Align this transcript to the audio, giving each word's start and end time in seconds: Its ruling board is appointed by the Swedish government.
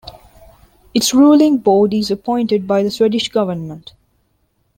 Its 0.95 1.13
ruling 1.13 1.59
board 1.59 1.93
is 1.93 2.09
appointed 2.09 2.65
by 2.65 2.81
the 2.81 2.89
Swedish 2.89 3.29
government. 3.29 3.93